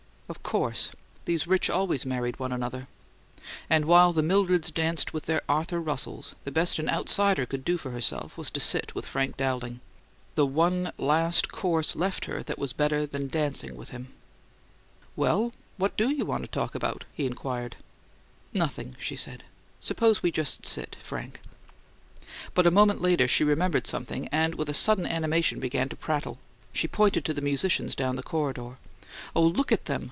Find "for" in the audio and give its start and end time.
7.77-7.91